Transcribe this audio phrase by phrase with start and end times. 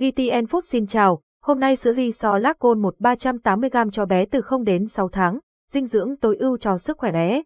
[0.00, 4.40] VTN Food xin chào, hôm nay sữa ri so lacon 1 380g cho bé từ
[4.40, 5.38] 0 đến 6 tháng,
[5.70, 7.42] dinh dưỡng tối ưu cho sức khỏe bé.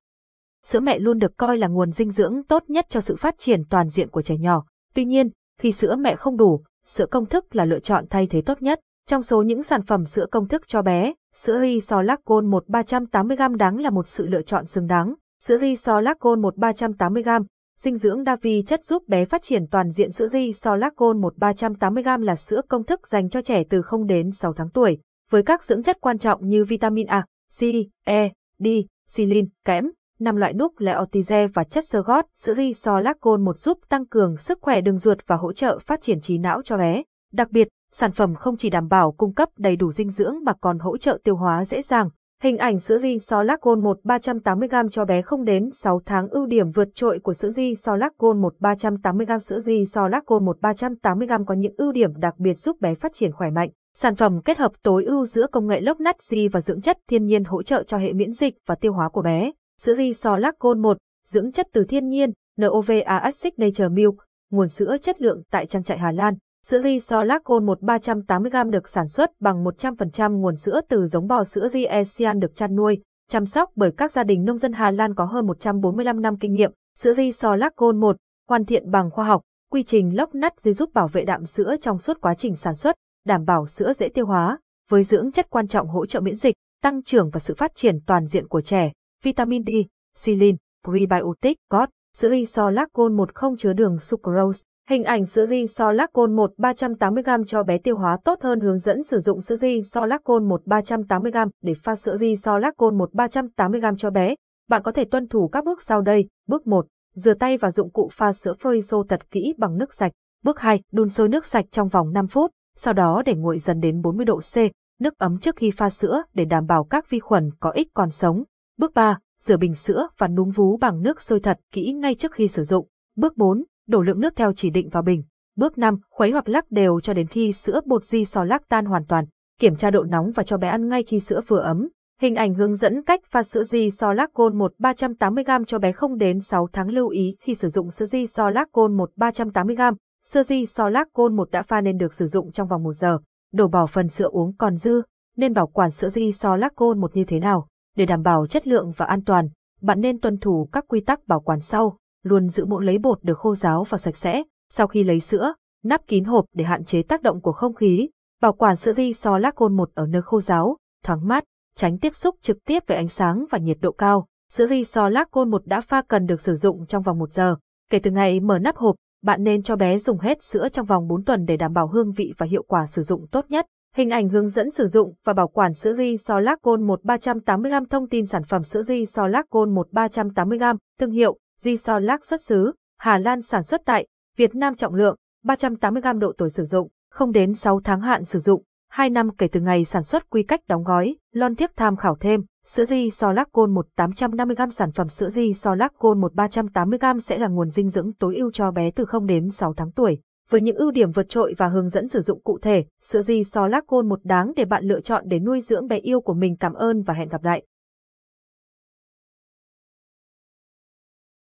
[0.64, 3.62] Sữa mẹ luôn được coi là nguồn dinh dưỡng tốt nhất cho sự phát triển
[3.70, 4.64] toàn diện của trẻ nhỏ.
[4.94, 5.30] Tuy nhiên,
[5.60, 8.80] khi sữa mẹ không đủ, sữa công thức là lựa chọn thay thế tốt nhất.
[9.08, 12.64] Trong số những sản phẩm sữa công thức cho bé, sữa ri so lacon 1
[12.68, 15.14] 380g đáng là một sự lựa chọn xứng đáng.
[15.42, 17.44] Sữa ri so lacon 1 380g
[17.78, 21.20] Dinh dưỡng đa vi chất giúp bé phát triển toàn diện sữa di so lacon
[21.20, 24.98] 1380g là sữa công thức dành cho trẻ từ 0 đến 6 tháng tuổi,
[25.30, 27.26] với các dưỡng chất quan trọng như vitamin A,
[27.60, 27.62] C,
[28.04, 28.66] E, D,
[29.08, 32.24] silin, kẽm, năm loại núc leotize và chất xơ gót.
[32.34, 35.78] Sữa di so lacon 1 giúp tăng cường sức khỏe đường ruột và hỗ trợ
[35.78, 37.02] phát triển trí não cho bé.
[37.32, 40.52] Đặc biệt, sản phẩm không chỉ đảm bảo cung cấp đầy đủ dinh dưỡng mà
[40.60, 42.08] còn hỗ trợ tiêu hóa dễ dàng,
[42.44, 46.28] Hình ảnh sữa di so lắc gôn 1 380g cho bé không đến 6 tháng
[46.28, 50.08] ưu điểm vượt trội của sữa di so lắc gôn 1 380g sữa di so
[50.08, 53.50] lắc gôn 1 380g có những ưu điểm đặc biệt giúp bé phát triển khỏe
[53.50, 53.70] mạnh.
[53.94, 56.98] Sản phẩm kết hợp tối ưu giữa công nghệ lốc nát di và dưỡng chất
[57.08, 59.50] thiên nhiên hỗ trợ cho hệ miễn dịch và tiêu hóa của bé.
[59.80, 64.14] Sữa di so lắc gôn 1, dưỡng chất từ thiên nhiên, NOVA Acid Nature Milk,
[64.50, 66.34] nguồn sữa chất lượng tại trang trại Hà Lan.
[66.68, 71.44] Sữa ri Solacol 1 380g được sản xuất bằng 100% nguồn sữa từ giống bò
[71.44, 74.90] sữa ri Asian được chăn nuôi, chăm sóc bởi các gia đình nông dân Hà
[74.90, 76.70] Lan có hơn 145 năm kinh nghiệm.
[76.98, 78.16] Sữa ri Solacol 1
[78.48, 81.98] hoàn thiện bằng khoa học, quy trình lốc nắt giúp bảo vệ đạm sữa trong
[81.98, 84.58] suốt quá trình sản xuất, đảm bảo sữa dễ tiêu hóa,
[84.90, 87.98] với dưỡng chất quan trọng hỗ trợ miễn dịch, tăng trưởng và sự phát triển
[88.06, 89.70] toàn diện của trẻ, vitamin D,
[90.16, 95.66] silin, prebiotic, GOT, sữa ri Solacol 1 không chứa đường sucrose, Hình ảnh sữa ri
[95.66, 99.82] Solacol 1 380g cho bé tiêu hóa tốt hơn hướng dẫn sử dụng sữa ri
[99.82, 104.34] Solacol 1 380g để pha sữa ri Solacol 1 380g cho bé.
[104.68, 106.28] Bạn có thể tuân thủ các bước sau đây.
[106.48, 106.86] Bước 1.
[107.14, 110.12] Rửa tay và dụng cụ pha sữa Friso thật kỹ bằng nước sạch.
[110.42, 110.82] Bước 2.
[110.92, 114.24] Đun sôi nước sạch trong vòng 5 phút, sau đó để nguội dần đến 40
[114.24, 114.56] độ C,
[115.00, 118.10] nước ấm trước khi pha sữa để đảm bảo các vi khuẩn có ích còn
[118.10, 118.44] sống.
[118.78, 119.18] Bước 3.
[119.40, 122.64] Rửa bình sữa và núm vú bằng nước sôi thật kỹ ngay trước khi sử
[122.64, 122.86] dụng.
[123.16, 125.22] Bước 4 đổ lượng nước theo chỉ định vào bình.
[125.56, 128.84] Bước 5, khuấy hoặc lắc đều cho đến khi sữa bột di sò lắc tan
[128.84, 129.24] hoàn toàn.
[129.60, 131.88] Kiểm tra độ nóng và cho bé ăn ngay khi sữa vừa ấm.
[132.20, 136.18] Hình ảnh hướng dẫn cách pha sữa di so lacon 1 380g cho bé không
[136.18, 139.94] đến 6 tháng lưu ý khi sử dụng sữa di so lacon 1 380g.
[140.24, 143.18] Sữa di so lacon 1 đã pha nên được sử dụng trong vòng 1 giờ.
[143.52, 145.02] Đổ bỏ phần sữa uống còn dư,
[145.36, 147.68] nên bảo quản sữa di so lacon 1 như thế nào.
[147.96, 149.48] Để đảm bảo chất lượng và an toàn,
[149.80, 153.24] bạn nên tuân thủ các quy tắc bảo quản sau luôn giữ muỗng lấy bột
[153.24, 154.42] được khô ráo và sạch sẽ.
[154.72, 155.54] Sau khi lấy sữa,
[155.84, 158.08] nắp kín hộp để hạn chế tác động của không khí.
[158.42, 161.44] Bảo quản sữa ri so lắc côn một ở nơi khô ráo, thoáng mát,
[161.76, 164.26] tránh tiếp xúc trực tiếp với ánh sáng và nhiệt độ cao.
[164.52, 167.32] Sữa ri so lắc côn một đã pha cần được sử dụng trong vòng một
[167.32, 167.56] giờ.
[167.90, 171.08] Kể từ ngày mở nắp hộp, bạn nên cho bé dùng hết sữa trong vòng
[171.08, 173.66] 4 tuần để đảm bảo hương vị và hiệu quả sử dụng tốt nhất.
[173.96, 177.84] Hình ảnh hướng dẫn sử dụng và bảo quản sữa ri so lacon 1 380g
[177.90, 182.72] thông tin sản phẩm sữa ri so lacon 1 380g, thương hiệu Gisolac xuất xứ,
[182.98, 187.32] Hà Lan sản xuất tại, Việt Nam trọng lượng, 380g độ tuổi sử dụng, không
[187.32, 190.60] đến 6 tháng hạn sử dụng, 2 năm kể từ ngày sản xuất quy cách
[190.68, 195.08] đóng gói, lon thiếc tham khảo thêm, sữa di Solac Gold 1 850g sản phẩm
[195.08, 198.90] sữa di Solac Gold 1 380g sẽ là nguồn dinh dưỡng tối ưu cho bé
[198.90, 200.20] từ 0 đến 6 tháng tuổi.
[200.50, 203.44] Với những ưu điểm vượt trội và hướng dẫn sử dụng cụ thể, sữa di
[203.44, 206.56] Solac Gold 1 đáng để bạn lựa chọn để nuôi dưỡng bé yêu của mình
[206.56, 207.64] cảm ơn và hẹn gặp lại.